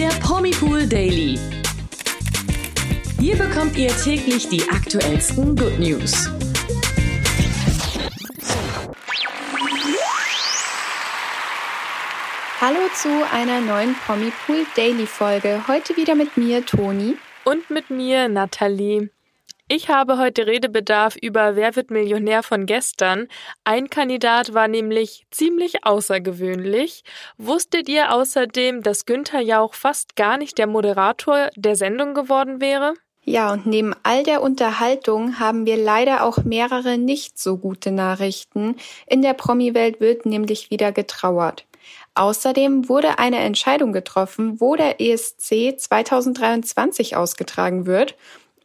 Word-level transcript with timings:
der 0.00 0.08
Promipool 0.20 0.86
Daily. 0.86 1.38
Hier 3.18 3.36
bekommt 3.36 3.76
ihr 3.76 3.94
täglich 3.98 4.48
die 4.48 4.66
aktuellsten 4.70 5.54
Good 5.54 5.78
News. 5.78 6.30
Hallo 12.62 12.78
zu 12.94 13.10
einer 13.30 13.60
neuen 13.60 13.94
Promipool 14.06 14.64
Daily 14.74 15.04
Folge. 15.04 15.68
Heute 15.68 15.94
wieder 15.98 16.14
mit 16.14 16.34
mir, 16.38 16.64
Toni. 16.64 17.18
Und 17.44 17.68
mit 17.68 17.90
mir, 17.90 18.30
Nathalie. 18.30 19.10
Ich 19.72 19.88
habe 19.88 20.18
heute 20.18 20.48
Redebedarf 20.48 21.14
über 21.14 21.54
Wer 21.54 21.76
wird 21.76 21.92
Millionär 21.92 22.42
von 22.42 22.66
gestern. 22.66 23.28
Ein 23.62 23.88
Kandidat 23.88 24.52
war 24.52 24.66
nämlich 24.66 25.26
ziemlich 25.30 25.84
außergewöhnlich. 25.86 27.04
Wusstet 27.38 27.88
ihr 27.88 28.12
außerdem, 28.12 28.82
dass 28.82 29.06
Günther 29.06 29.38
Jauch 29.38 29.74
fast 29.74 30.16
gar 30.16 30.38
nicht 30.38 30.58
der 30.58 30.66
Moderator 30.66 31.50
der 31.54 31.76
Sendung 31.76 32.14
geworden 32.14 32.60
wäre? 32.60 32.94
Ja, 33.22 33.52
und 33.52 33.64
neben 33.64 33.94
all 34.02 34.24
der 34.24 34.42
Unterhaltung 34.42 35.38
haben 35.38 35.66
wir 35.66 35.76
leider 35.76 36.24
auch 36.24 36.38
mehrere 36.38 36.98
nicht 36.98 37.38
so 37.38 37.56
gute 37.56 37.92
Nachrichten. 37.92 38.74
In 39.06 39.22
der 39.22 39.34
Promi-Welt 39.34 40.00
wird 40.00 40.26
nämlich 40.26 40.72
wieder 40.72 40.90
getrauert. 40.90 41.64
Außerdem 42.16 42.88
wurde 42.88 43.20
eine 43.20 43.38
Entscheidung 43.38 43.92
getroffen, 43.92 44.60
wo 44.60 44.74
der 44.74 45.00
ESC 45.00 45.78
2023 45.78 47.14
ausgetragen 47.14 47.86
wird 47.86 48.16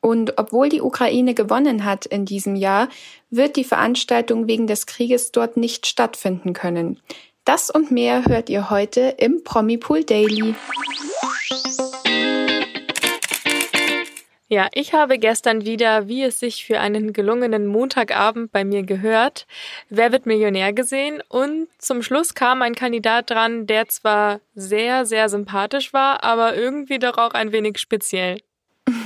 und 0.02 0.38
obwohl 0.38 0.70
die 0.70 0.82
Ukraine 0.82 1.34
gewonnen 1.34 1.86
hat 1.86 2.06
in 2.06 2.26
diesem 2.26 2.56
Jahr, 2.56 2.90
wird 3.30 3.56
die 3.56 3.64
Veranstaltung 3.64 4.48
wegen 4.48 4.68
des 4.68 4.86
Krieges 4.86 5.32
dort 5.32 5.58
nicht 5.58 5.88
stattfinden 5.88 6.54
können. 6.54 7.00
Das 7.44 7.70
und 7.70 7.92
mehr 7.92 8.26
hört 8.26 8.50
ihr 8.50 8.70
heute 8.70 9.16
im 9.18 9.44
Promipool 9.44 10.04
Daily. 10.04 10.56
Ja, 14.48 14.68
ich 14.74 14.94
habe 14.94 15.18
gestern 15.18 15.66
wieder, 15.66 16.08
wie 16.08 16.22
es 16.22 16.40
sich 16.40 16.66
für 16.66 16.80
einen 16.80 17.14
gelungenen 17.14 17.66
Montagabend 17.66 18.52
bei 18.52 18.64
mir 18.64 18.84
gehört, 18.84 19.48
Wer 19.90 20.12
wird 20.12 20.28
Millionär 20.28 20.72
gesehen 20.72 21.22
und 21.30 21.68
zum 21.80 22.04
Schluss 22.04 22.36
kam 22.36 22.62
ein 22.62 22.76
Kandidat 22.76 23.32
dran, 23.32 23.66
der 23.66 23.88
zwar 23.88 24.42
sehr, 24.54 25.06
sehr 25.06 25.30
sympathisch 25.30 25.94
war, 25.94 26.24
aber 26.24 26.56
irgendwie 26.56 27.00
doch 27.00 27.18
auch 27.18 27.34
ein 27.34 27.52
wenig 27.52 27.80
speziell. 27.80 28.40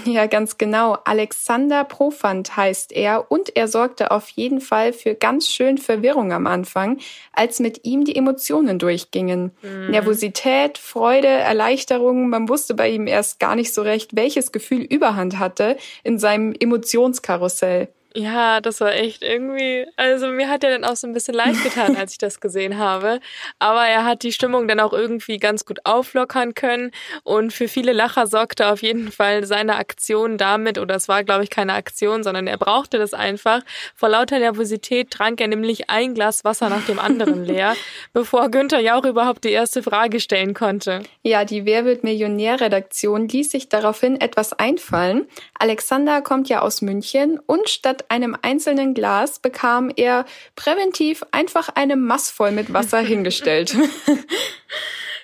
Ja, 0.05 0.25
ganz 0.27 0.57
genau. 0.57 0.97
Alexander 1.05 1.83
Profant 1.83 2.55
heißt 2.55 2.91
er 2.91 3.31
und 3.31 3.55
er 3.55 3.67
sorgte 3.67 4.11
auf 4.11 4.29
jeden 4.29 4.61
Fall 4.61 4.93
für 4.93 5.15
ganz 5.15 5.47
schön 5.47 5.77
Verwirrung 5.77 6.31
am 6.33 6.47
Anfang, 6.47 6.99
als 7.33 7.59
mit 7.59 7.85
ihm 7.85 8.05
die 8.05 8.15
Emotionen 8.15 8.79
durchgingen. 8.79 9.51
Mhm. 9.61 9.91
Nervosität, 9.91 10.77
Freude, 10.77 11.27
Erleichterung, 11.27 12.29
man 12.29 12.49
wusste 12.49 12.73
bei 12.73 12.89
ihm 12.89 13.07
erst 13.07 13.39
gar 13.39 13.55
nicht 13.55 13.73
so 13.73 13.81
recht, 13.81 14.15
welches 14.15 14.51
Gefühl 14.51 14.81
Überhand 14.81 15.39
hatte 15.39 15.77
in 16.03 16.19
seinem 16.19 16.53
Emotionskarussell. 16.57 17.89
Ja, 18.15 18.59
das 18.59 18.81
war 18.81 18.93
echt 18.93 19.21
irgendwie, 19.21 19.85
also 19.95 20.27
mir 20.27 20.49
hat 20.49 20.63
er 20.63 20.71
dann 20.71 20.83
auch 20.83 20.95
so 20.95 21.05
ein 21.05 21.13
bisschen 21.13 21.35
leid 21.35 21.61
getan, 21.63 21.95
als 21.97 22.13
ich 22.13 22.17
das 22.17 22.39
gesehen 22.39 22.79
habe. 22.79 23.19
Aber 23.59 23.85
er 23.85 24.03
hat 24.03 24.23
die 24.23 24.33
Stimmung 24.33 24.67
dann 24.67 24.79
auch 24.79 24.93
irgendwie 24.93 25.37
ganz 25.37 25.63
gut 25.63 25.79
auflockern 25.85 26.55
können 26.55 26.91
und 27.23 27.53
für 27.53 27.67
viele 27.67 27.93
Lacher 27.93 28.25
sorgte 28.25 28.67
auf 28.67 28.81
jeden 28.81 29.11
Fall 29.11 29.45
seine 29.45 29.75
Aktion 29.75 30.37
damit, 30.37 30.79
oder 30.79 30.95
es 30.95 31.07
war 31.07 31.23
glaube 31.23 31.43
ich 31.43 31.51
keine 31.51 31.73
Aktion, 31.73 32.23
sondern 32.23 32.47
er 32.47 32.57
brauchte 32.57 32.97
das 32.97 33.13
einfach. 33.13 33.61
Vor 33.95 34.09
lauter 34.09 34.39
Nervosität 34.39 35.11
trank 35.11 35.39
er 35.39 35.47
nämlich 35.47 35.89
ein 35.89 36.15
Glas 36.15 36.43
Wasser 36.43 36.69
nach 36.69 36.85
dem 36.87 36.97
anderen 36.97 37.45
leer, 37.45 37.75
bevor 38.11 38.49
Günther 38.49 38.79
Jauch 38.79 39.05
überhaupt 39.05 39.43
die 39.43 39.51
erste 39.51 39.83
Frage 39.83 40.19
stellen 40.19 40.55
konnte. 40.55 41.03
Ja, 41.21 41.45
die 41.45 41.65
Wer 41.65 41.85
wird 41.85 42.03
Millionär-Redaktion 42.03 43.27
ließ 43.27 43.51
sich 43.51 43.69
daraufhin 43.69 44.19
etwas 44.19 44.53
einfallen. 44.53 45.27
Alexander 45.57 46.21
kommt 46.21 46.49
ja 46.49 46.61
aus 46.61 46.81
München 46.81 47.39
und 47.45 47.69
statt 47.69 48.05
einem 48.09 48.35
einzelnen 48.41 48.93
Glas 48.93 49.39
bekam 49.39 49.91
er 49.95 50.25
präventiv 50.55 51.23
einfach 51.31 51.69
eine 51.75 51.95
Mass 51.95 52.29
voll 52.31 52.51
mit 52.51 52.73
Wasser 52.73 52.99
hingestellt. 52.99 53.75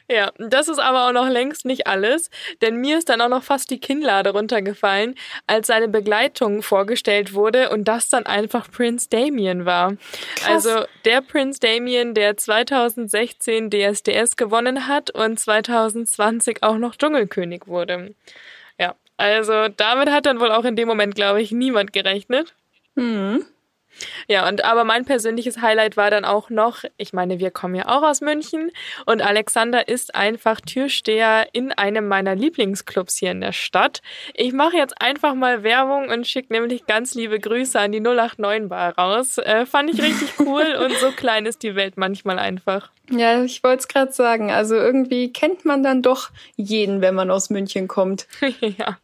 Ja, 0.07 0.31
das 0.37 0.67
ist 0.67 0.77
aber 0.77 1.07
auch 1.07 1.13
noch 1.13 1.27
längst 1.27 1.65
nicht 1.65 1.87
alles, 1.87 2.29
denn 2.61 2.75
mir 2.75 2.99
ist 2.99 3.09
dann 3.09 3.21
auch 3.21 3.29
noch 3.29 3.41
fast 3.41 3.71
die 3.71 3.79
Kinnlade 3.79 4.31
runtergefallen, 4.31 5.15
als 5.47 5.65
seine 5.67 5.87
Begleitung 5.87 6.61
vorgestellt 6.61 7.33
wurde 7.33 7.71
und 7.71 7.85
das 7.85 8.09
dann 8.09 8.27
einfach 8.27 8.69
Prince 8.69 9.09
Damien 9.09 9.65
war. 9.65 9.97
Krass. 10.35 10.67
Also 10.67 10.85
der 11.05 11.21
Prince 11.21 11.59
Damien, 11.59 12.13
der 12.13 12.37
2016 12.37 13.71
DSDS 13.71 14.35
gewonnen 14.35 14.87
hat 14.87 15.09
und 15.09 15.39
2020 15.39 16.61
auch 16.61 16.77
noch 16.77 16.95
Dschungelkönig 16.95 17.63
wurde. 17.65 18.13
Ja, 18.77 18.93
also 19.17 19.69
damit 19.69 20.11
hat 20.11 20.27
dann 20.27 20.39
wohl 20.39 20.51
auch 20.51 20.65
in 20.65 20.75
dem 20.75 20.87
Moment, 20.87 21.15
glaube 21.15 21.41
ich, 21.41 21.51
niemand 21.51 21.93
gerechnet. 21.93 22.53
Mhm. 22.95 23.45
Ja, 24.27 24.47
und 24.47 24.63
aber 24.65 24.83
mein 24.83 25.05
persönliches 25.05 25.61
Highlight 25.61 25.97
war 25.97 26.11
dann 26.11 26.25
auch 26.25 26.49
noch, 26.49 26.83
ich 26.97 27.13
meine, 27.13 27.39
wir 27.39 27.51
kommen 27.51 27.75
ja 27.75 27.87
auch 27.87 28.03
aus 28.03 28.21
München 28.21 28.71
und 29.05 29.21
Alexander 29.21 29.87
ist 29.87 30.15
einfach 30.15 30.61
Türsteher 30.61 31.47
in 31.53 31.71
einem 31.71 32.07
meiner 32.07 32.35
Lieblingsclubs 32.35 33.17
hier 33.17 33.31
in 33.31 33.41
der 33.41 33.53
Stadt. 33.53 34.01
Ich 34.33 34.53
mache 34.53 34.77
jetzt 34.77 35.01
einfach 35.01 35.35
mal 35.35 35.63
Werbung 35.63 36.09
und 36.09 36.27
schicke 36.27 36.53
nämlich 36.53 36.85
ganz 36.85 37.13
liebe 37.13 37.39
Grüße 37.39 37.79
an 37.79 37.91
die 37.91 38.01
089 38.01 38.69
Bar 38.69 38.97
raus. 38.97 39.37
Äh, 39.37 39.65
fand 39.65 39.93
ich 39.93 40.01
richtig 40.01 40.29
cool 40.39 40.75
und 40.83 40.95
so 40.97 41.11
klein 41.11 41.45
ist 41.45 41.63
die 41.63 41.75
Welt 41.75 41.97
manchmal 41.97 42.39
einfach. 42.39 42.91
Ja, 43.11 43.43
ich 43.43 43.63
wollte 43.63 43.81
es 43.81 43.87
gerade 43.87 44.11
sagen. 44.11 44.51
Also 44.51 44.75
irgendwie 44.75 45.31
kennt 45.31 45.63
man 45.63 45.83
dann 45.83 46.01
doch 46.01 46.31
jeden, 46.55 47.01
wenn 47.01 47.15
man 47.15 47.29
aus 47.29 47.49
München 47.49 47.87
kommt. 47.87 48.27
ja. 48.59 48.97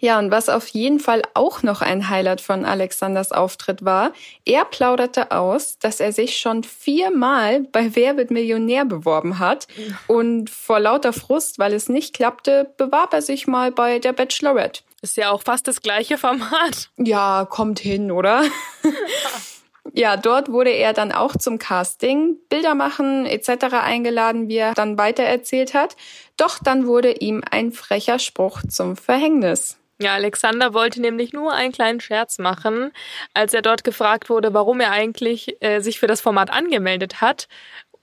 Ja, 0.00 0.18
und 0.18 0.30
was 0.30 0.48
auf 0.48 0.68
jeden 0.68 1.00
Fall 1.00 1.22
auch 1.34 1.62
noch 1.62 1.82
ein 1.82 2.08
Highlight 2.08 2.40
von 2.40 2.64
Alexanders 2.64 3.32
Auftritt 3.32 3.84
war, 3.84 4.12
er 4.44 4.64
plauderte 4.64 5.30
aus, 5.30 5.78
dass 5.78 6.00
er 6.00 6.12
sich 6.12 6.38
schon 6.38 6.64
viermal 6.64 7.60
bei 7.72 7.94
Wer 7.94 8.16
wird 8.16 8.30
Millionär 8.30 8.84
beworben 8.84 9.38
hat. 9.38 9.66
Und 10.06 10.50
vor 10.50 10.80
lauter 10.80 11.12
Frust, 11.12 11.58
weil 11.58 11.72
es 11.72 11.88
nicht 11.88 12.14
klappte, 12.14 12.70
bewarb 12.76 13.12
er 13.12 13.22
sich 13.22 13.46
mal 13.46 13.72
bei 13.72 13.98
der 13.98 14.12
Bachelorette. 14.12 14.82
Ist 15.02 15.16
ja 15.16 15.30
auch 15.30 15.42
fast 15.42 15.68
das 15.68 15.82
gleiche 15.82 16.18
Format. 16.18 16.90
Ja, 16.96 17.46
kommt 17.48 17.78
hin, 17.78 18.10
oder? 18.10 18.42
Ja, 19.98 20.18
dort 20.18 20.52
wurde 20.52 20.70
er 20.70 20.92
dann 20.92 21.10
auch 21.10 21.34
zum 21.36 21.58
Casting, 21.58 22.36
Bilder 22.50 22.74
machen 22.74 23.24
etc. 23.24 23.72
eingeladen, 23.72 24.46
wie 24.46 24.58
er 24.58 24.74
dann 24.74 24.98
weitererzählt 24.98 25.72
hat. 25.72 25.96
Doch 26.36 26.58
dann 26.62 26.86
wurde 26.86 27.12
ihm 27.12 27.42
ein 27.50 27.72
frecher 27.72 28.18
Spruch 28.18 28.60
zum 28.68 28.98
Verhängnis. 28.98 29.78
Ja, 29.98 30.12
Alexander 30.12 30.74
wollte 30.74 31.00
nämlich 31.00 31.32
nur 31.32 31.54
einen 31.54 31.72
kleinen 31.72 32.00
Scherz 32.00 32.38
machen, 32.38 32.92
als 33.32 33.54
er 33.54 33.62
dort 33.62 33.84
gefragt 33.84 34.28
wurde, 34.28 34.52
warum 34.52 34.80
er 34.80 34.90
eigentlich 34.90 35.56
äh, 35.60 35.80
sich 35.80 35.98
für 35.98 36.06
das 36.06 36.20
Format 36.20 36.52
angemeldet 36.52 37.22
hat. 37.22 37.48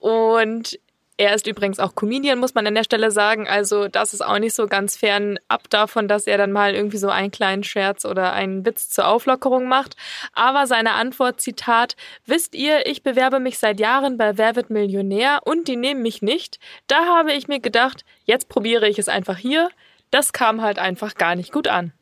Und 0.00 0.80
er 1.16 1.34
ist 1.34 1.46
übrigens 1.46 1.78
auch 1.78 1.94
Comedian, 1.94 2.38
muss 2.40 2.54
man 2.54 2.66
an 2.66 2.74
der 2.74 2.82
Stelle 2.82 3.10
sagen. 3.10 3.46
Also 3.46 3.86
das 3.86 4.14
ist 4.14 4.20
auch 4.20 4.38
nicht 4.38 4.54
so 4.54 4.66
ganz 4.66 4.96
fern 4.96 5.38
ab 5.46 5.70
davon, 5.70 6.08
dass 6.08 6.26
er 6.26 6.38
dann 6.38 6.50
mal 6.50 6.74
irgendwie 6.74 6.96
so 6.96 7.08
einen 7.08 7.30
kleinen 7.30 7.62
Scherz 7.62 8.04
oder 8.04 8.32
einen 8.32 8.66
Witz 8.66 8.90
zur 8.90 9.06
Auflockerung 9.06 9.68
macht. 9.68 9.96
Aber 10.32 10.66
seine 10.66 10.94
Antwort, 10.94 11.40
Zitat, 11.40 11.94
wisst 12.26 12.54
ihr, 12.54 12.86
ich 12.86 13.02
bewerbe 13.04 13.38
mich 13.38 13.58
seit 13.58 13.78
Jahren 13.78 14.16
bei 14.16 14.36
Wer 14.36 14.56
wird 14.56 14.70
Millionär 14.70 15.40
und 15.44 15.68
die 15.68 15.76
nehmen 15.76 16.02
mich 16.02 16.20
nicht. 16.20 16.58
Da 16.88 17.06
habe 17.06 17.32
ich 17.32 17.46
mir 17.46 17.60
gedacht, 17.60 18.04
jetzt 18.24 18.48
probiere 18.48 18.88
ich 18.88 18.98
es 18.98 19.08
einfach 19.08 19.38
hier. 19.38 19.68
Das 20.10 20.32
kam 20.32 20.62
halt 20.62 20.78
einfach 20.78 21.14
gar 21.14 21.36
nicht 21.36 21.52
gut 21.52 21.68
an. 21.68 21.92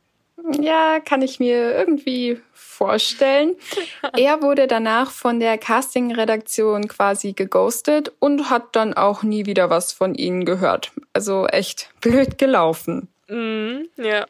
Ja, 0.61 1.01
kann 1.01 1.23
ich 1.23 1.39
mir 1.39 1.75
irgendwie 1.75 2.41
vorstellen. 2.53 3.55
er 4.17 4.43
wurde 4.43 4.67
danach 4.67 5.11
von 5.11 5.41
der 5.41 5.59
Casting-Redaktion 5.59 6.89
quasi 6.89 7.33
geghostet 7.33 8.13
und 8.19 8.51
hat 8.51 8.75
dann 8.75 8.95
auch 8.95 9.23
nie 9.23 9.47
wieder 9.47 9.71
was 9.71 9.93
von 9.93 10.15
ihnen 10.15 10.45
gehört. 10.45 10.93
Also 11.13 11.47
echt 11.47 11.91
blöd 12.01 12.39
gelaufen. 12.39 13.09
Mm, 13.29 13.83
ja. 13.97 14.27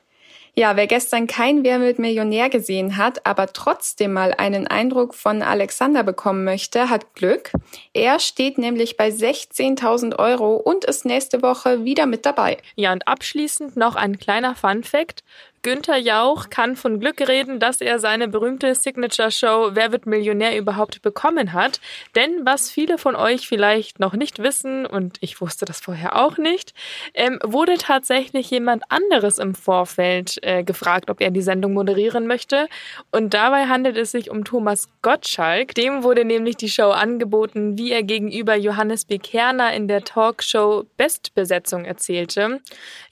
Ja, 0.55 0.76
wer 0.76 0.87
gestern 0.87 1.26
kein 1.26 1.64
Wer 1.64 1.81
wird 1.81 1.99
Millionär 1.99 2.50
gesehen 2.50 2.99
hat, 2.99 3.25
aber 3.25 3.55
trotzdem 3.55 4.12
mal 4.12 4.35
einen 4.37 4.67
Eindruck 4.67 5.14
von 5.14 5.41
Alexander 5.41 6.03
bekommen 6.03 6.44
möchte, 6.44 6.91
hat 6.91 7.14
Glück. 7.14 7.53
Er 7.94 8.20
steht 8.20 8.59
nämlich 8.59 8.99
bei 8.99 9.09
16.000 9.09 10.19
Euro 10.19 10.56
und 10.56 10.85
ist 10.85 11.06
nächste 11.06 11.41
Woche 11.41 11.87
wieder 11.87 12.05
mit 12.05 12.26
dabei. 12.26 12.59
Ja, 12.76 12.93
und 12.93 13.09
abschließend 13.09 13.79
noch 13.79 13.97
ein 13.97 14.19
kleiner 14.19 14.55
Fun 14.55 14.85
Fact. 14.85 15.25
Günther 15.62 15.97
Jauch 15.97 16.50
kann 16.50 16.75
von 16.75 16.99
Glück 16.99 17.20
reden, 17.29 17.61
dass 17.61 17.81
er 17.81 18.00
seine 18.00 18.26
berühmte 18.26 18.75
Signature-Show 18.75 19.70
Wer 19.75 19.93
wird 19.93 20.06
Millionär 20.06 20.59
überhaupt 20.59 21.03
bekommen 21.03 21.53
hat. 21.53 21.81
Denn 22.17 22.44
was 22.44 22.69
viele 22.69 22.99
von 22.99 23.14
euch 23.14 23.47
vielleicht 23.47 24.00
noch 24.00 24.14
nicht 24.14 24.41
wissen, 24.41 24.87
und 24.87 25.19
ich 25.20 25.41
wusste 25.41 25.64
das 25.64 25.81
vorher 25.81 26.17
auch 26.20 26.37
nicht, 26.37 26.75
ähm, 27.14 27.38
wurde 27.44 27.79
tatsächlich 27.79 28.50
jemand 28.50 28.82
anderes 28.88 29.38
im 29.38 29.55
Vorfeld 29.55 30.38
äh, 30.43 30.64
gefragt, 30.64 31.11
ob 31.11 31.20
er 31.20 31.31
die 31.31 31.43
Sendung 31.43 31.75
moderieren 31.75 32.26
möchte. 32.26 32.67
Und 33.12 33.32
dabei 33.32 33.67
handelt 33.67 33.97
es 33.97 34.11
sich 34.11 34.31
um 34.31 34.44
Thomas 34.44 34.88
Gottschalk. 35.00 35.76
Dem 35.76 36.03
wurde 36.03 36.25
nämlich 36.25 36.56
die 36.56 36.70
Show 36.70 36.91
angeboten, 36.91 37.79
wie 37.79 37.93
er 37.93 38.03
gegenüber 38.03 38.56
Johannes 38.56 39.05
B. 39.05 39.19
Kerner 39.19 39.73
in 39.73 39.87
der 39.87 40.03
Talkshow 40.03 40.87
Bestbesetzung 40.97 41.85
erzählte. 41.85 42.61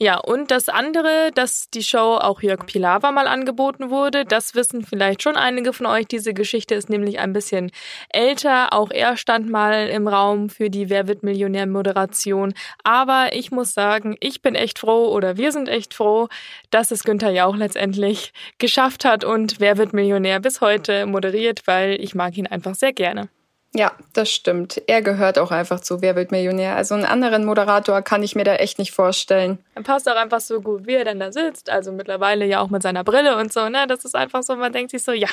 Ja, 0.01 0.19
und 0.19 0.51
das 0.51 0.69
andere, 0.69 1.31
dass 1.33 1.71
die 1.71 1.85
Show 1.85 2.19
auch 2.21 2.40
Jörg 2.43 2.67
Pilawa 2.67 3.13
mal 3.13 3.27
angeboten 3.27 3.91
wurde, 3.91 4.25
das 4.25 4.55
wissen 4.55 4.85
vielleicht 4.85 5.23
schon 5.23 5.37
einige 5.37 5.73
von 5.73 5.87
euch. 5.87 6.07
Diese 6.07 6.35
Geschichte 6.35 6.75
ist 6.75 6.91
nämlich 6.91 7.19
ein 7.19 7.33
bisschen 7.33 7.71
älter. 8.09 8.73
Auch 8.73 8.91
er 8.91 9.17
stand 9.17 9.51
mal 9.51 9.89
im 9.89 10.09
Raum 10.09 10.49
für 10.49 10.71
die 10.71 10.91
Wer 10.91 11.09
wird 11.09 11.23
Millionär 11.23 11.67
Moderation. 11.67 12.55
Aber 12.85 13.31
ich 13.33 13.51
muss 13.51 13.75
sagen, 13.75 14.17
ich 14.21 14.43
bin 14.43 14.55
echt 14.55 14.79
froh 14.79 15.09
oder 15.09 15.37
wir 15.37 15.53
sind 15.53 15.69
echt 15.69 15.95
froh, 15.95 16.29
dass 16.71 16.91
es 16.91 17.05
Günther 17.05 17.31
Jauch 17.31 17.57
letztendlich 17.57 18.33
geschafft 18.59 19.05
hat 19.05 19.25
und 19.25 19.61
Wer 19.61 19.77
wird 19.77 19.93
Millionär 19.93 20.41
bis 20.41 20.61
heute 20.61 21.07
moderiert, 21.07 21.67
weil 21.67 22.01
ich 22.01 22.15
mag 22.15 22.37
ihn 22.37 22.47
einfach 22.47 22.75
sehr 22.75 22.93
gerne. 22.93 23.29
Ja, 23.73 23.93
das 24.15 24.31
stimmt. 24.31 24.83
Er 24.89 25.01
gehört 25.01 25.39
auch 25.39 25.53
einfach 25.53 25.81
zu 25.81 26.03
Wer 26.03 26.17
wird 26.17 26.33
Millionär. 26.33 26.75
Also 26.75 26.95
einen 26.95 27.05
anderen 27.05 27.45
Moderator 27.45 28.03
kann 28.03 28.23
ich 28.25 28.35
mir 28.35 28.43
da 28.43 28.57
echt 28.57 28.81
nicht 28.81 28.91
vorstellen. 28.91 29.59
Er 29.77 29.83
passt 29.83 30.09
auch 30.09 30.17
einfach 30.17 30.41
so 30.41 30.61
gut, 30.61 30.87
wie 30.87 30.95
er 30.95 31.05
denn 31.05 31.21
da 31.21 31.31
sitzt. 31.31 31.71
Also 31.71 31.93
mittlerweile 31.93 32.45
ja 32.47 32.61
auch 32.61 32.71
mit 32.71 32.83
seiner 32.83 33.05
Brille 33.05 33.37
und 33.37 33.53
so, 33.53 33.69
ne? 33.69 33.87
Das 33.87 34.05
ist 34.05 34.17
einfach 34.17 34.43
so, 34.43 34.57
man 34.57 34.73
denkt 34.73 34.91
sich 34.91 35.05
so, 35.05 35.13
ja, 35.13 35.29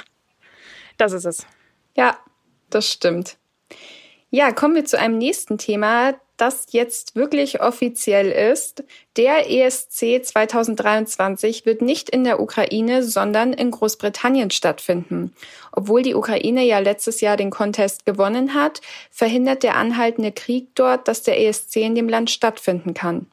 das 0.97 1.13
ist 1.13 1.25
es. 1.25 1.47
Ja, 1.95 2.17
das 2.69 2.91
stimmt. 2.91 3.37
Ja, 4.29 4.51
kommen 4.51 4.75
wir 4.75 4.85
zu 4.85 4.99
einem 4.99 5.17
nächsten 5.17 5.57
Thema, 5.57 6.15
das 6.35 6.67
jetzt 6.71 7.15
wirklich 7.15 7.61
offiziell 7.61 8.29
ist. 8.51 8.83
Der 9.15 9.49
ESC 9.49 10.23
2023 10.23 11.65
wird 11.65 11.81
nicht 11.81 12.09
in 12.09 12.23
der 12.23 12.39
Ukraine, 12.39 13.03
sondern 13.03 13.53
in 13.53 13.71
Großbritannien 13.71 14.51
stattfinden. 14.51 15.33
Obwohl 15.71 16.03
die 16.03 16.13
Ukraine 16.13 16.63
ja 16.63 16.79
letztes 16.79 17.21
Jahr 17.21 17.37
den 17.37 17.49
Contest 17.49 18.05
gewonnen 18.05 18.53
hat, 18.53 18.81
verhindert 19.11 19.63
der 19.63 19.75
anhaltende 19.75 20.31
Krieg 20.31 20.75
dort, 20.75 21.07
dass 21.07 21.23
der 21.23 21.39
ESC 21.39 21.77
in 21.77 21.95
dem 21.95 22.09
Land 22.09 22.29
stattfinden 22.29 22.93
kann. 22.93 23.27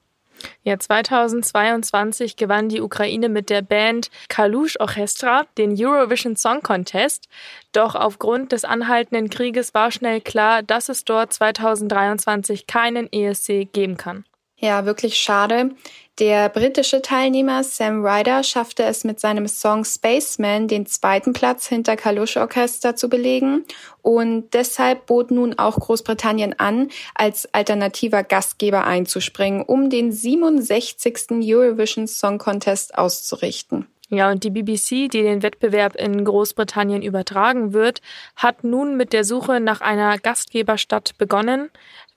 Ja, 0.63 0.79
2022 0.79 2.37
gewann 2.37 2.69
die 2.69 2.81
Ukraine 2.81 3.29
mit 3.29 3.51
der 3.51 3.63
Band 3.63 4.11
Kalush 4.29 4.79
Orchestra 4.81 5.47
den 5.59 5.75
Eurovision 5.79 6.37
Song 6.37 6.63
Contest. 6.63 7.29
Doch 7.73 7.95
aufgrund 7.95 8.53
des 8.53 8.65
anhaltenden 8.65 9.31
Krieges 9.31 9.75
war 9.75 9.91
schnell 9.91 10.21
klar, 10.21 10.63
dass 10.63 10.89
es 10.89 11.05
dort 11.05 11.33
2023 11.33 12.67
keinen 12.67 13.13
ESC 13.13 13.73
geben 13.73 13.97
kann. 13.97 14.25
Ja, 14.65 14.87
wirklich 14.87 15.19
schade. 15.19 15.73
Der 16.19 16.49
britische 16.49 17.03
Teilnehmer 17.03 17.63
Sam 17.63 18.03
Ryder 18.03 18.43
schaffte 18.43 18.85
es 18.85 19.05
mit 19.05 19.21
seinem 19.21 19.47
Song 19.47 19.85
Spaceman 19.85 20.69
den 20.69 20.87
zweiten 20.87 21.35
Platz 21.35 21.67
hinter 21.67 21.97
Kalush 21.97 22.39
Orchester 22.39 22.97
zu 22.97 23.11
belegen 23.11 23.67
und 24.01 24.55
deshalb 24.55 25.05
bot 25.05 25.31
nun 25.31 25.59
auch 25.59 25.79
Großbritannien 25.79 26.59
an, 26.59 26.89
als 27.15 27.53
alternativer 27.53 28.23
Gastgeber 28.23 28.87
einzuspringen, 28.87 29.61
um 29.61 29.91
den 29.91 30.13
67. 30.13 31.27
Eurovision 31.43 32.07
Song 32.07 32.39
Contest 32.39 32.97
auszurichten. 32.97 33.87
Ja, 34.09 34.31
und 34.31 34.45
die 34.45 34.51
BBC, 34.51 35.11
die 35.11 35.23
den 35.23 35.43
Wettbewerb 35.43 35.97
in 35.97 36.25
Großbritannien 36.25 37.03
übertragen 37.03 37.75
wird, 37.75 38.01
hat 38.37 38.65
nun 38.65 38.97
mit 38.97 39.13
der 39.13 39.25
Suche 39.25 39.61
nach 39.61 39.83
einer 39.83 40.17
Gastgeberstadt 40.19 41.19
begonnen. 41.19 41.71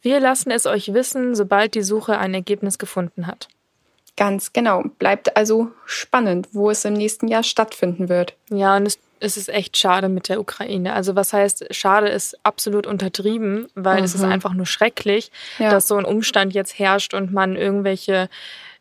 Wir 0.07 0.21
lassen 0.21 0.51
es 0.51 0.65
euch 0.65 0.93
wissen, 0.93 1.35
sobald 1.35 1.75
die 1.75 1.81
Suche 1.81 2.17
ein 2.17 2.33
Ergebnis 2.33 2.77
gefunden 2.77 3.27
hat. 3.27 3.49
Ganz 4.15 4.53
genau. 4.53 4.83
Bleibt 4.99 5.35
also 5.35 5.71
spannend, 5.85 6.47
wo 6.53 6.69
es 6.69 6.85
im 6.85 6.93
nächsten 6.93 7.27
Jahr 7.27 7.43
stattfinden 7.43 8.07
wird. 8.07 8.33
Ja, 8.49 8.77
und 8.77 8.85
es, 8.85 8.99
es 9.19 9.35
ist 9.35 9.49
echt 9.49 9.75
schade 9.75 10.07
mit 10.07 10.29
der 10.29 10.39
Ukraine. 10.39 10.93
Also 10.93 11.17
was 11.17 11.33
heißt, 11.33 11.75
schade 11.75 12.07
ist 12.07 12.39
absolut 12.43 12.87
untertrieben, 12.87 13.67
weil 13.75 13.97
mhm. 13.97 14.05
es 14.05 14.15
ist 14.15 14.23
mhm. 14.23 14.31
einfach 14.31 14.53
nur 14.53 14.65
schrecklich, 14.65 15.29
ja. 15.59 15.71
dass 15.71 15.89
so 15.89 15.97
ein 15.97 16.05
Umstand 16.05 16.53
jetzt 16.53 16.79
herrscht 16.79 17.13
und 17.13 17.33
man 17.33 17.57
irgendwelche 17.57 18.29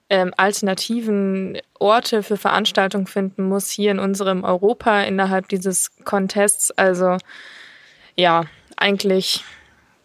ähm, 0.08 0.32
alternativen 0.36 1.58
Orte 1.80 2.22
für 2.22 2.36
Veranstaltungen 2.36 3.08
finden 3.08 3.48
muss 3.48 3.68
hier 3.68 3.90
in 3.90 3.98
unserem 3.98 4.44
Europa 4.44 5.02
innerhalb 5.02 5.48
dieses 5.48 5.90
Contests. 6.04 6.70
Also 6.70 7.16
ja, 8.14 8.44
eigentlich, 8.76 9.42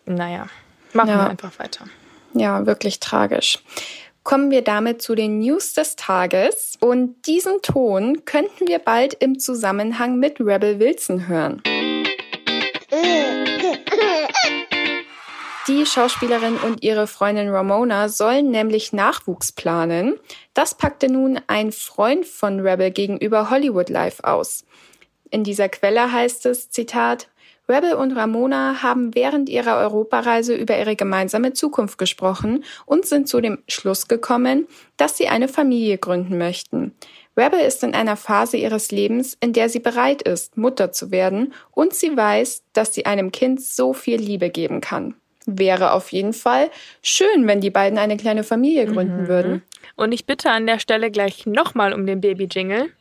naja, 0.07 0.47
machen 0.93 1.09
ja. 1.09 1.17
wir 1.17 1.29
einfach 1.29 1.59
weiter. 1.59 1.85
Ja, 2.33 2.65
wirklich 2.65 2.99
tragisch 2.99 3.59
kommen 4.23 4.51
wir 4.51 4.61
damit 4.61 5.01
zu 5.01 5.15
den 5.15 5.39
News 5.39 5.73
des 5.73 5.95
Tages. 5.95 6.77
Und 6.79 7.25
diesen 7.25 7.61
Ton 7.61 8.25
könnten 8.25 8.67
wir 8.67 8.79
bald 8.79 9.13
im 9.15 9.39
Zusammenhang 9.39 10.17
mit 10.17 10.39
Rebel 10.39 10.79
Wilson 10.79 11.27
hören. 11.27 11.61
Die 15.67 15.85
Schauspielerin 15.85 16.57
und 16.57 16.83
ihre 16.83 17.07
Freundin 17.07 17.49
Ramona 17.49 18.09
sollen 18.09 18.49
nämlich 18.49 18.93
Nachwuchs 18.93 19.51
planen. 19.51 20.19
Das 20.53 20.75
packte 20.75 21.07
nun 21.07 21.39
ein 21.47 21.71
Freund 21.71 22.25
von 22.25 22.59
Rebel 22.59 22.91
gegenüber 22.91 23.49
Hollywood 23.49 23.89
Live 23.89 24.21
aus. 24.23 24.65
In 25.29 25.43
dieser 25.43 25.69
Quelle 25.69 26.11
heißt 26.11 26.45
es, 26.47 26.69
Zitat, 26.69 27.29
Rebel 27.71 27.93
und 27.93 28.11
Ramona 28.11 28.83
haben 28.83 29.15
während 29.15 29.47
ihrer 29.47 29.77
Europareise 29.77 30.53
über 30.53 30.77
ihre 30.77 30.97
gemeinsame 30.97 31.53
Zukunft 31.53 31.97
gesprochen 31.97 32.65
und 32.85 33.05
sind 33.05 33.29
zu 33.29 33.39
dem 33.39 33.59
Schluss 33.69 34.09
gekommen, 34.09 34.67
dass 34.97 35.17
sie 35.17 35.29
eine 35.29 35.47
Familie 35.47 35.97
gründen 35.97 36.37
möchten. 36.37 36.93
Rebel 37.37 37.61
ist 37.61 37.81
in 37.83 37.93
einer 37.93 38.17
Phase 38.17 38.57
ihres 38.57 38.91
Lebens, 38.91 39.37
in 39.39 39.53
der 39.53 39.69
sie 39.69 39.79
bereit 39.79 40.21
ist, 40.21 40.57
Mutter 40.57 40.91
zu 40.91 41.11
werden 41.11 41.53
und 41.71 41.93
sie 41.93 42.15
weiß, 42.15 42.63
dass 42.73 42.93
sie 42.93 43.05
einem 43.05 43.31
Kind 43.31 43.61
so 43.61 43.93
viel 43.93 44.17
Liebe 44.17 44.49
geben 44.49 44.81
kann. 44.81 45.15
Wäre 45.45 45.93
auf 45.93 46.11
jeden 46.11 46.33
Fall 46.33 46.69
schön, 47.01 47.47
wenn 47.47 47.61
die 47.61 47.71
beiden 47.71 47.97
eine 47.97 48.17
kleine 48.17 48.43
Familie 48.43 48.85
gründen 48.85 49.23
mhm. 49.23 49.27
würden. 49.27 49.61
Und 49.95 50.11
ich 50.11 50.25
bitte 50.25 50.51
an 50.51 50.67
der 50.67 50.79
Stelle 50.79 51.09
gleich 51.09 51.45
nochmal 51.45 51.93
um 51.93 52.05
den 52.05 52.19
Baby-Jingle. 52.19 52.91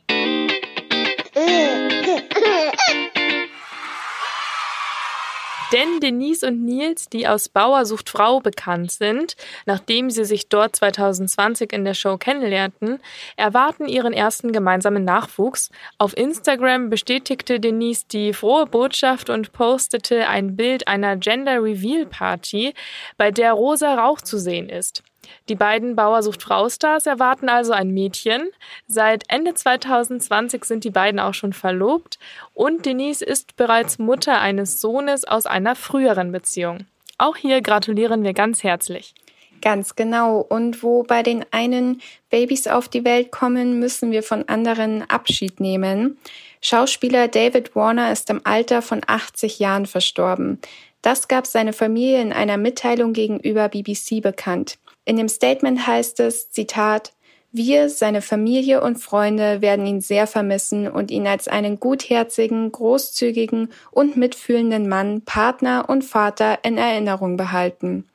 Denn 5.71 6.01
Denise 6.01 6.47
und 6.47 6.65
Nils, 6.65 7.07
die 7.07 7.27
aus 7.27 7.47
Bauersucht 7.47 8.09
Frau 8.09 8.41
bekannt 8.41 8.91
sind, 8.91 9.37
nachdem 9.65 10.09
sie 10.09 10.25
sich 10.25 10.49
dort 10.49 10.75
2020 10.75 11.71
in 11.71 11.85
der 11.85 11.93
Show 11.93 12.17
kennenlernten, 12.17 12.99
erwarten 13.37 13.87
ihren 13.87 14.11
ersten 14.11 14.51
gemeinsamen 14.51 15.05
Nachwuchs. 15.05 15.69
Auf 15.97 16.17
Instagram 16.17 16.89
bestätigte 16.89 17.61
Denise 17.61 18.05
die 18.11 18.33
frohe 18.33 18.65
Botschaft 18.65 19.29
und 19.29 19.53
postete 19.53 20.27
ein 20.27 20.57
Bild 20.57 20.89
einer 20.89 21.15
Gender 21.15 21.63
Reveal 21.63 22.05
Party, 22.05 22.73
bei 23.15 23.31
der 23.31 23.53
rosa 23.53 23.95
Rauch 23.95 24.19
zu 24.19 24.37
sehen 24.37 24.67
ist. 24.67 25.03
Die 25.49 25.55
beiden 25.55 25.95
Bauersucht-Frau-Stars 25.95 27.05
erwarten 27.05 27.49
also 27.49 27.73
ein 27.73 27.91
Mädchen. 27.91 28.49
Seit 28.87 29.23
Ende 29.27 29.53
2020 29.53 30.65
sind 30.65 30.83
die 30.83 30.91
beiden 30.91 31.19
auch 31.19 31.33
schon 31.33 31.53
verlobt 31.53 32.19
und 32.53 32.85
Denise 32.85 33.21
ist 33.23 33.55
bereits 33.55 33.99
Mutter 33.99 34.39
eines 34.39 34.81
Sohnes 34.81 35.25
aus 35.25 35.45
einer 35.45 35.75
früheren 35.75 36.31
Beziehung. 36.31 36.85
Auch 37.17 37.35
hier 37.35 37.61
gratulieren 37.61 38.23
wir 38.23 38.33
ganz 38.33 38.63
herzlich. 38.63 39.13
Ganz 39.61 39.95
genau. 39.95 40.39
Und 40.39 40.81
wo 40.81 41.03
bei 41.03 41.21
den 41.21 41.45
einen 41.51 42.01
Babys 42.29 42.67
auf 42.67 42.89
die 42.89 43.05
Welt 43.05 43.31
kommen, 43.31 43.79
müssen 43.79 44.11
wir 44.11 44.23
von 44.23 44.47
anderen 44.49 45.07
Abschied 45.09 45.59
nehmen. 45.59 46.17
Schauspieler 46.61 47.27
David 47.27 47.75
Warner 47.75 48.11
ist 48.11 48.29
im 48.29 48.41
Alter 48.43 48.81
von 48.81 49.01
80 49.05 49.59
Jahren 49.59 49.85
verstorben. 49.85 50.59
Das 51.01 51.27
gab 51.27 51.47
seine 51.47 51.73
Familie 51.73 52.21
in 52.21 52.33
einer 52.33 52.57
Mitteilung 52.57 53.13
gegenüber 53.13 53.69
BBC 53.69 54.21
bekannt. 54.21 54.77
In 55.05 55.17
dem 55.17 55.29
Statement 55.29 55.85
heißt 55.87 56.19
es, 56.19 56.51
Zitat, 56.51 57.13
wir, 57.53 57.89
seine 57.89 58.21
Familie 58.21 58.81
und 58.81 58.97
Freunde 58.97 59.61
werden 59.61 59.85
ihn 59.85 59.99
sehr 59.99 60.25
vermissen 60.25 60.87
und 60.87 61.11
ihn 61.11 61.27
als 61.27 61.49
einen 61.49 61.81
gutherzigen, 61.81 62.71
großzügigen 62.71 63.73
und 63.91 64.15
mitfühlenden 64.15 64.87
Mann, 64.87 65.21
Partner 65.21 65.85
und 65.89 66.05
Vater 66.05 66.59
in 66.63 66.77
Erinnerung 66.77 67.35
behalten. 67.35 68.07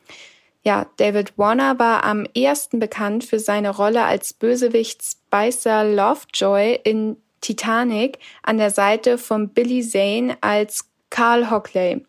Ja, 0.63 0.87
David 0.97 1.37
Warner 1.37 1.79
war 1.79 2.03
am 2.05 2.27
ersten 2.35 2.79
bekannt 2.79 3.25
für 3.25 3.39
seine 3.39 3.71
Rolle 3.71 4.05
als 4.05 4.33
Bösewicht 4.33 5.03
Spicer 5.03 5.85
Lovejoy 5.85 6.81
in 6.83 7.19
Titanic 7.43 8.19
an 8.43 8.57
der 8.57 8.71
Seite 8.71 9.19
von 9.19 9.51
Billy 9.51 9.87
Zane 9.87 10.37
als 10.41 10.89
Carl 11.11 11.51
Hockley. 11.51 12.05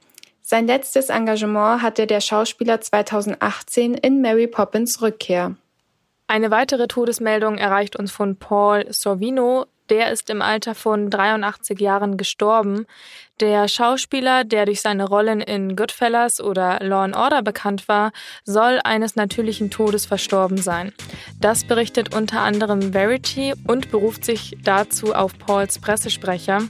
Sein 0.50 0.66
letztes 0.66 1.10
Engagement 1.10 1.82
hatte 1.82 2.08
der 2.08 2.22
Schauspieler 2.22 2.80
2018 2.80 3.96
in 3.96 4.22
Mary 4.22 4.48
Poppins 4.48 5.02
Rückkehr. 5.02 5.58
Eine 6.26 6.52
weitere 6.52 6.88
Todesmeldung 6.88 7.58
erreicht 7.58 7.98
uns 7.98 8.14
von 8.14 8.38
Paul 8.38 8.86
Sorvino. 8.90 9.66
Der 9.90 10.10
ist 10.10 10.30
im 10.30 10.42
Alter 10.42 10.74
von 10.74 11.10
83 11.10 11.82
Jahren 11.82 12.16
gestorben. 12.16 12.86
Der 13.42 13.68
Schauspieler, 13.68 14.46
der 14.46 14.66
durch 14.66 14.80
seine 14.80 15.10
Rollen 15.10 15.42
in 15.42 15.76
Goodfellas 15.76 16.40
oder 16.40 16.80
Law 16.80 17.04
and 17.04 17.18
Order 17.18 17.42
bekannt 17.42 17.90
war, 17.90 18.14
soll 18.46 18.80
eines 18.86 19.18
natürlichen 19.18 19.70
Todes 19.70 20.06
verstorben 20.06 20.60
sein. 20.60 20.94
Das 21.42 21.66
berichtet 21.66 22.16
unter 22.16 22.40
anderem 22.40 22.94
Verity 22.94 23.54
und 23.68 23.92
beruft 23.92 24.24
sich 24.24 24.58
dazu 24.64 25.14
auf 25.14 25.38
Pauls 25.38 25.78
Pressesprecher. 25.80 26.62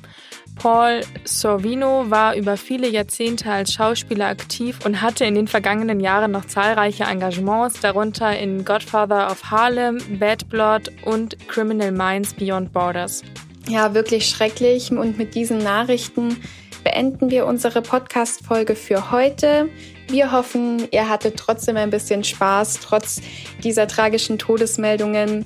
Paul 0.59 1.01
Sorvino 1.23 2.09
war 2.09 2.35
über 2.35 2.57
viele 2.57 2.89
Jahrzehnte 2.89 3.51
als 3.51 3.73
Schauspieler 3.73 4.27
aktiv 4.27 4.79
und 4.85 5.01
hatte 5.01 5.25
in 5.25 5.35
den 5.35 5.47
vergangenen 5.47 5.99
Jahren 5.99 6.31
noch 6.31 6.45
zahlreiche 6.45 7.03
Engagements, 7.03 7.79
darunter 7.79 8.37
in 8.37 8.65
Godfather 8.65 9.29
of 9.31 9.43
Harlem, 9.51 9.99
Bad 10.19 10.49
Blood 10.49 10.91
und 11.05 11.37
Criminal 11.47 11.91
Minds 11.91 12.33
Beyond 12.33 12.73
Borders. 12.73 13.23
Ja, 13.67 13.93
wirklich 13.93 14.27
schrecklich. 14.27 14.91
Und 14.91 15.17
mit 15.17 15.35
diesen 15.35 15.59
Nachrichten 15.59 16.37
beenden 16.83 17.29
wir 17.29 17.45
unsere 17.45 17.81
Podcast-Folge 17.81 18.75
für 18.75 19.11
heute. 19.11 19.69
Wir 20.07 20.31
hoffen, 20.31 20.87
ihr 20.91 21.09
hattet 21.09 21.35
trotzdem 21.37 21.75
ein 21.75 21.89
bisschen 21.89 22.23
Spaß, 22.23 22.79
trotz 22.81 23.21
dieser 23.61 23.87
tragischen 23.87 24.39
Todesmeldungen 24.39 25.45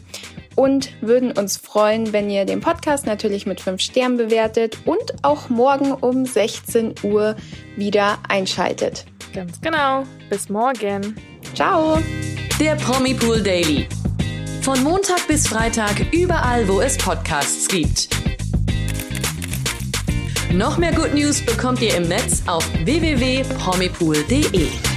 und 0.56 0.90
würden 1.02 1.32
uns 1.32 1.58
freuen, 1.58 2.14
wenn 2.14 2.30
ihr 2.30 2.46
den 2.46 2.60
Podcast 2.60 3.06
natürlich 3.06 3.46
mit 3.46 3.62
5 3.62 3.82
Sternen 3.82 4.18
bewertet 4.18 4.80
und 4.86 5.24
auch 5.24 5.50
morgen 5.50 5.92
um 5.92 6.26
16 6.26 6.96
Uhr 7.04 7.36
wieder 7.76 8.20
einschaltet. 8.28 9.06
Ganz 9.34 9.62
genau. 9.62 10.04
Bis 10.30 10.50
morgen. 10.50 11.16
Ciao. 11.54 12.00
Der 12.60 12.76
Promi 12.76 13.14
Pool 13.14 13.42
Daily. 13.42 13.88
Von 14.62 14.84
Montag 14.84 15.28
bis 15.28 15.48
Freitag 15.48 16.12
überall, 16.12 16.68
wo 16.68 16.82
es 16.82 16.98
Podcasts 16.98 17.68
gibt. 17.68 18.10
Noch 20.54 20.78
mehr 20.78 20.94
Good 20.94 21.14
News 21.14 21.44
bekommt 21.44 21.82
ihr 21.82 21.96
im 21.96 22.10
Netz 22.10 22.44
auf 22.46 22.68
www.promipool.de. 22.84 24.91